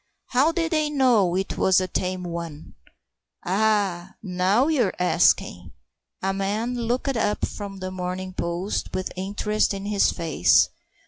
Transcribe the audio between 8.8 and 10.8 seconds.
with interest in his face.